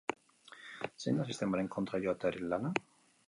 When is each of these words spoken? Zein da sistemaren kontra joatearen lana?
Zein 1.03 1.19
da 1.21 1.27
sistemaren 1.33 1.71
kontra 1.77 2.01
joatearen 2.07 2.51
lana? 2.55 2.73